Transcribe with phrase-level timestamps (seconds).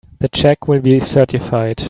[0.17, 1.79] The check will be certified.